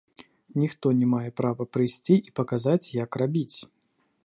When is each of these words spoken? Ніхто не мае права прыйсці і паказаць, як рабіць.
Ніхто 0.61 0.93
не 1.01 1.09
мае 1.11 1.31
права 1.41 1.63
прыйсці 1.77 2.15
і 2.31 2.35
паказаць, 2.39 2.89
як 3.03 3.11
рабіць. 3.23 3.57